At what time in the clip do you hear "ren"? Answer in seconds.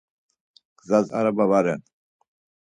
1.65-1.81